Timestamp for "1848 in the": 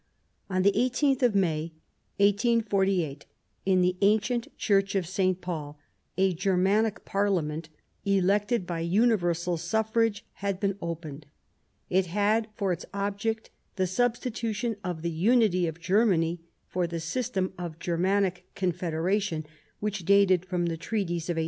2.17-3.95